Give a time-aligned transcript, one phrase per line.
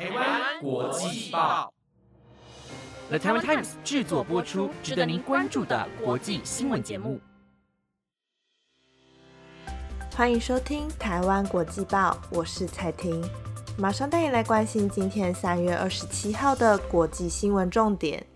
[0.00, 1.70] 台湾国际报
[3.10, 7.20] ，The Taiwan Times 制作播出，值得您关注的国际新闻节目。
[10.16, 13.22] 欢迎收听台湾国际报，我是蔡婷，
[13.76, 18.26] 马上带你来关心今天三月二十七号的国际新闻重点。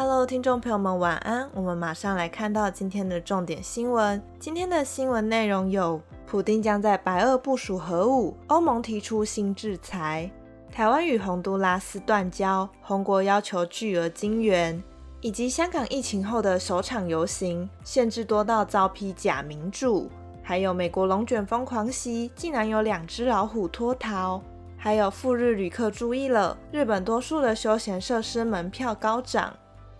[0.00, 1.50] Hello，听众朋友们，晚安！
[1.52, 4.22] 我们马上来看到今天的重点新闻。
[4.38, 10.30] 今天的新闻内容有：普丁将在白俄部署核武，欧盟提出新制裁，
[10.70, 14.80] 台湾与洪都拉斯断交，红国要求巨额金援，
[15.20, 20.08] 以及香港疫情后的首场游行，限制多到遭批假民主。
[20.44, 24.40] 还有美国龙卷风狂袭，竟然有两只老虎脱逃。
[24.76, 29.52] 还有赴日旅客注意了，日本多数的休闲设施门票高涨。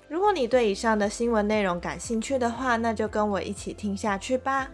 [0.08, 4.66] 如果你对以上的新闻内容感兴趣的话，那就跟我一起听下去吧。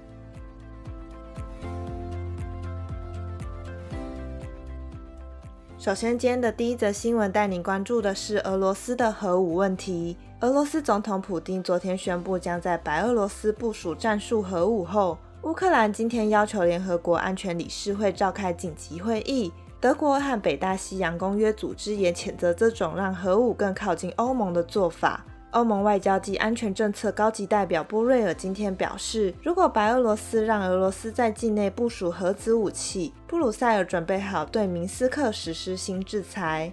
[5.76, 10.16] 首先，今天的第一则新闻带您关注的是俄罗斯的核武问题。
[10.40, 19.52] 俄罗斯总统普京昨天宣布将在白俄罗斯部署战术核武后，乌克兰今天要求联合国安全理事会召开紧急会议。
[19.84, 25.22] 德国和北大西洋公约组织也谴责这种让核武更靠近欧盟的做法。
[25.50, 36.72] 欧盟外交及安全政策高级代表波瑞尔今天表示，如果白俄罗斯让俄罗斯在境内部署核子武器，布鲁塞尔准备好对明斯克实施新制裁。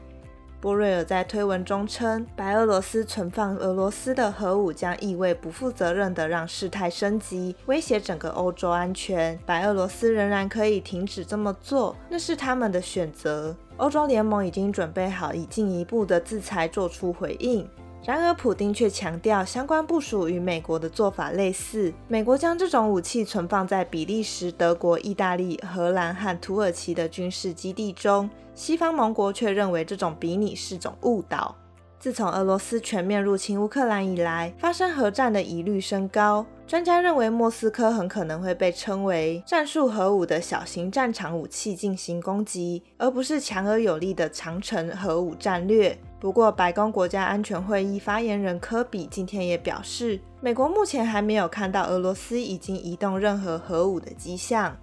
[0.61, 9.37] 波瑞尔在推文中称，白俄罗斯存放俄罗斯的核武将意味不负责任地让事态升级，威胁整个欧洲安全。
[9.43, 13.55] 白俄罗斯仍然可以停止这么做，那是他们的选择。
[13.77, 17.67] 欧洲联盟已经准备好以进一步的制裁做出回应。
[18.03, 21.93] 然而，普丁却强调，相关部署与美国的做法类似。
[22.07, 31.55] 美国将这种武器存放在比利时、德国、意大利、荷兰和土耳其的军事基地中，西方盟国却认为这种比拟是种误导。
[31.99, 36.43] 自从俄罗斯全面入侵乌克兰以来，发生核战的疑虑升高。
[36.71, 45.99] 专家认为，莫斯科很可能会被称为战术核武的小型战场武器进行攻击，而不是强而有力的长城核武战略。
[46.17, 54.73] 不过，白宫国家安全会议发言人科比今天也表示，美国目前还没有看到俄罗斯已经移动任何核武的迹象。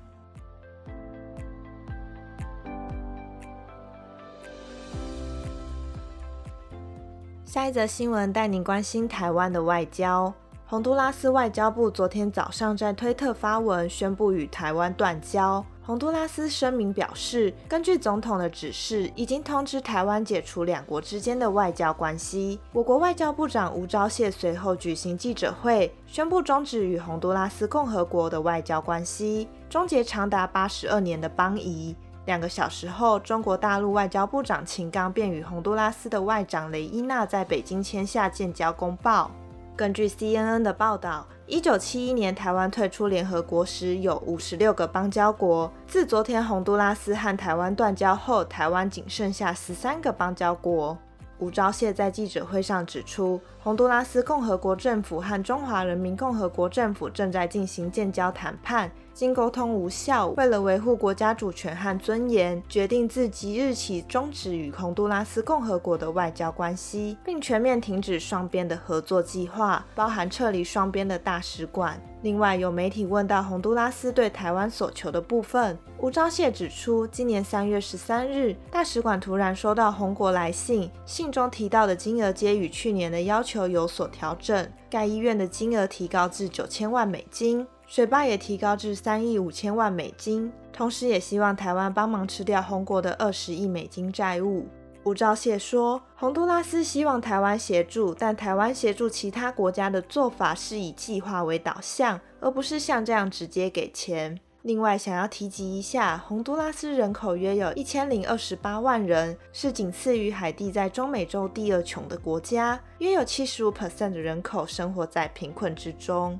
[7.46, 10.34] 下一则新闻带您关心台湾的外交。
[10.70, 15.64] 洪都拉斯外交部昨天早上在推特发文宣布与台湾断交。
[15.82, 22.60] 洪都拉斯声明表示，根据总统的指示，已经通知台湾解除两国之间的外交关系。
[22.70, 31.96] 我国外交部长吴钊燮随后举行记者会，宣布终止与洪都拉斯共和国的外交关系，终结长达八十二年的邦谊。
[32.26, 39.30] 两个小时后，中国大陆外交部长秦刚便与洪都拉斯的外长雷伊娜在北京签下建交公报。
[39.78, 45.72] 根据 CNN 的报道，一九七一年台湾退出联合国时有五十六个邦交国。
[45.86, 50.98] 自昨天洪都拉斯和台湾断交后，台湾仅剩下十三个邦交国。
[51.38, 58.90] 吴钊燮在记者会上指出，洪都拉斯共和国政府和中华人民共和国政府正在进行建交谈判。
[59.18, 72.00] 经沟通无效，为了维护国家主权和尊严，决定自即日起终止与洪都拉斯共和国的外交关系，并全面停止双边的合作计划，包含撤离双边的大使馆。
[72.22, 87.66] 另外，有媒体问到洪都拉斯对台湾所求的部分，吴钊燮指出，今年三月十三日，大使馆突然收到红国来信，信中提到的金额皆与去年的要求有所调整，该医院的金额提高至九千万美金。
[87.88, 94.68] 水坝也提高至三亿五千万美金，同时也希望台湾帮忙吃掉红国的二十亿美金债务。
[95.04, 104.38] 吴钊燮说，洪都拉斯希望台湾协助，但台湾协助其他国家的做法是以计划为导向，而不是像这样直接给钱。
[104.60, 116.38] 另外，想要提及一下，洪都拉斯人口约有一千零二十八万人，是仅次于海地在中美洲第二穷的国家，约有七十五 percent 的人口生活在贫困之中。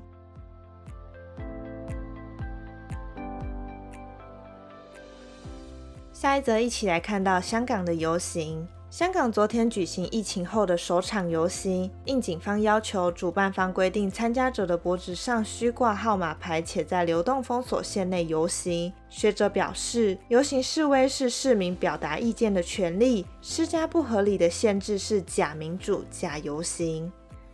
[6.21, 8.67] 下一则，一起来看到香港的游行。
[8.89, 18.91] 香港昨天举行疫情后的首场游行，应警方要求，主办方规定参加者的脖子上需挂号码牌，且在流动封锁线内游行。
[19.09, 27.09] 学者表示，游行示威是市民表达意见的权利，施加不合理的限制是假民主、假游行。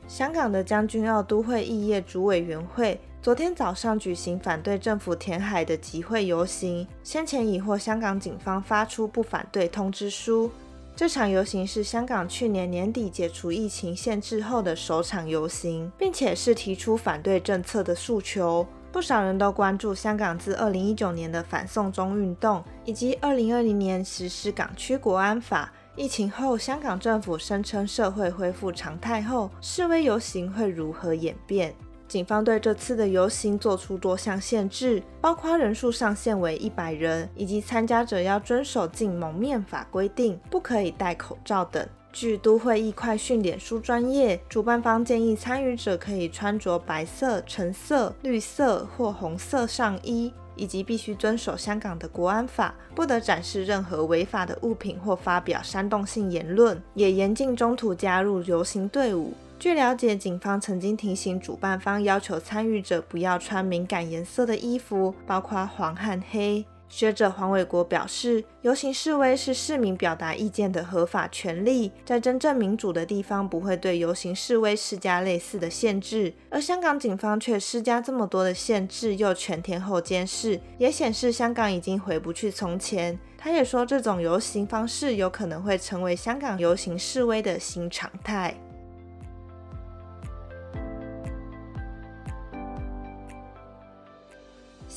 [0.08, 3.00] 香港的将军澳都会议业主委员会。
[3.25, 10.51] 昨天早上举行反对政府填海的集会游行，先前已获香港警方发出不反对通知书。
[10.95, 18.63] 这场游行是香港去年年底解除疫情限制后的首场游行，并且是提出反对政策的诉求。
[18.92, 25.74] 不少人都关注香港自2019年的反送中运动，以及2020年实施港区国安法。
[25.95, 31.74] 疫情后，香港政府声称社会恢复常态后，示威游行会如何演变？
[32.07, 41.86] 警方对这次的游行做出多项限制，包括人数上限为一百人，以及参加者要遵守禁蒙面法规定，不可以戴口罩等。
[42.13, 59.34] 据都会易快讯脸书专业，主办方建议参与者可以穿着白色、橙色、绿色或红色上衣，以及必须遵守香港的国安法，不得展示任何违法的物品或发表煽动性言论，也严禁中途加入游行队伍。
[59.57, 66.66] 据了解，警方曾经提醒主办方，要求参与者不要穿敏感颜色的衣服，包括黄和黑。
[66.88, 76.31] 学者黄伟国表示，游行示威是市民表达意见的合法权利，在真正民主的地方，不会对游行示威施加类似的限制。
[76.51, 83.18] 而香港警方却施加这么多的限制，又全天候监视，也显示香港已经回不去从前。
[83.36, 88.56] 他也说，这种游行方式有可能会成为香港游行示威的新常态。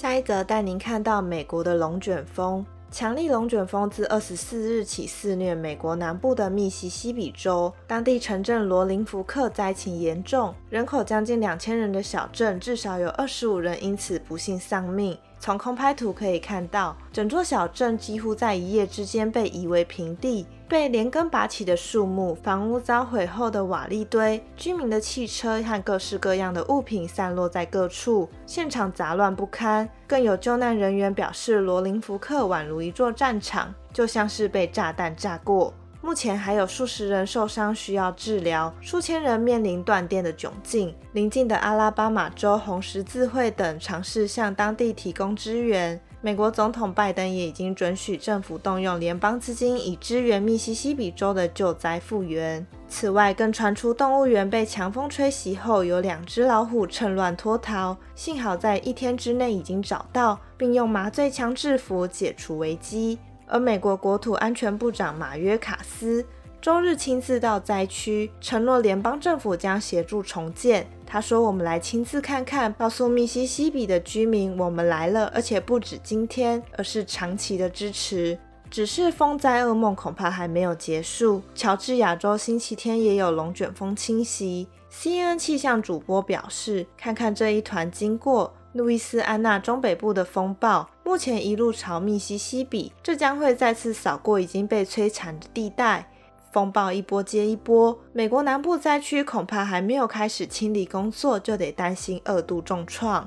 [0.01, 2.65] 下一则带您看到美国的龙卷风。
[2.89, 15.19] 强力龙卷风自二十四日起肆虐美国南部的密西西比州，当地城镇罗林福克灾情严重，人口将近两千人的小镇，至少有二十五人因此不幸丧命。
[15.41, 29.89] 从空拍图可以看到，整座小镇几乎在一夜之间被夷为平地，被连根拔起的树木、房屋遭毁后的瓦砾堆、居民的汽车和各式各样的物品散落在各处，现场杂乱不堪。
[30.07, 35.73] 更有救难人员表示，罗林福克宛如一座战场，就像是被炸弹炸过。
[36.01, 40.95] 目前还有数十人受伤需要治疗，数千人面临断电的窘境。
[41.13, 46.01] 邻近的阿拉巴马州红十字会等尝试向当地提供支援。
[46.21, 52.67] 美国总统拜登也已经准许政府动用联邦资金以支援密西西比州的救灾复原。
[52.89, 63.19] 此外，更传出动物园被强风吹袭后，有两只老虎趁乱脱逃，幸好在一天之内已经找到，并用麻醉枪制服，解除危机。
[63.49, 66.25] 而美国国土安全部长马约卡斯
[66.61, 70.87] 周日亲自到灾区，承诺联邦政府将协助重建。
[71.07, 78.39] 他说：“我们来亲自看看，告诉密西西比的居民，我们来了，而且不止今天，而是长期的支持。
[78.69, 81.41] 只是风灾噩梦恐怕还没有结束。
[81.55, 84.69] 乔治亚州星期天也有龙卷风侵袭。
[84.93, 96.09] CNN 气象主播表示，看看这一团经过。”路易斯安那中北部的风暴目前一路朝密西西比，这将会再次扫过已经被摧残的地带。
[96.53, 103.27] 风暴一波接一波，美国南部灾区恐怕还没有开始清理工作，就得担心二度重创。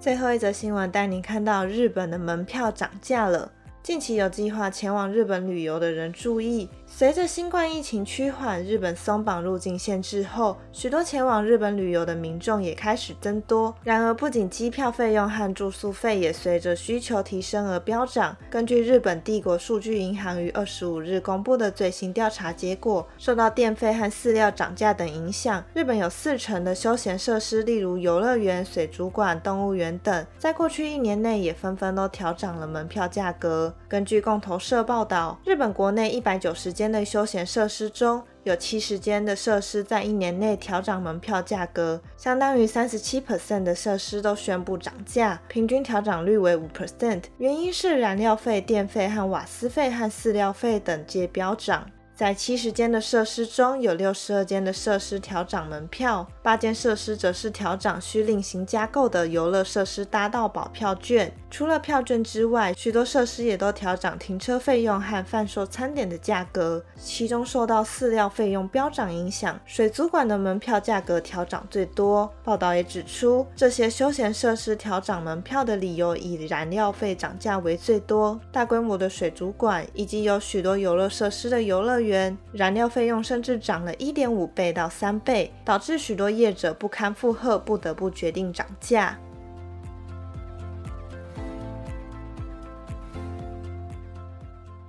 [0.00, 3.52] 最后一则新闻带您看到日本的门票涨价了。
[3.82, 6.70] 近期有计划前往日本旅游的人注意。
[6.96, 13.74] 随着新冠疫情趋缓，日本松绑入境限制后，许多前往日本旅游的民众也开始增多。
[13.82, 18.36] 然而，不仅机票费用和住宿费也随着需求提升而飙涨。
[18.48, 33.74] 根据日本帝国数据银行于二十五日公布的最新调查结果，受到电费和饲料涨价等影响，日本有四成的休闲设施，例如游乐园、水族馆、动物园等，在过去一年内也纷纷都调涨了门票价格。
[33.88, 36.83] 根据共同社报道，日本国内一百九十间。
[36.88, 47.22] 内休闲设施中有七十间的设施在一年内调涨门票价格，相当于三十七 percent 的设施都宣布涨价，平均调涨率为五 percent。
[47.38, 51.90] 原因是燃料费、电费和瓦斯费和饲料费等皆飙涨。
[52.16, 61.32] 在七十间的设施中，有六十二间的设施调涨门票，八间设施则是调涨需另行加购的游乐设施搭到保票券。
[61.50, 66.84] 除了票券之外，许多设施也都调涨停车费用和贩售餐点的价格。
[66.96, 72.32] 其中受到饲料费用飙涨影响，水族馆的门票价格调涨最多。
[72.44, 78.40] 报道也指出，这些休闲设施调涨门票的理由以燃料费涨价为最多。
[78.52, 82.03] 大规模的水族馆以及有许多游乐设施的游乐。
[82.04, 89.18] 元燃料费用甚至涨了一点五倍到三倍，导致许多业者不堪负荷，不得不决定涨价。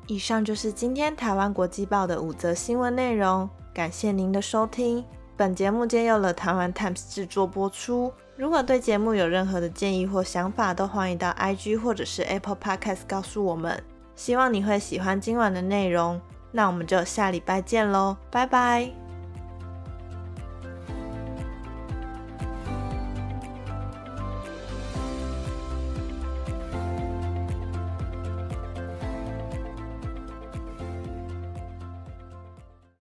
[0.07, 5.03] 以上就是今天台湾国际报的五则新闻内容，感谢您的收听。
[5.35, 8.13] 本节目皆由了台湾 Times 制作播出。
[8.37, 13.81] 如果对节目有任何的建议或想法，都欢迎到 IG 或者是 Apple Podcast 告诉我们。
[14.15, 16.21] 希望你会喜欢今晚的内容，
[16.55, 19.04] 那我们就下礼拜见喽，拜拜。